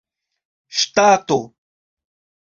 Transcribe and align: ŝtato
ŝtato 0.77 1.37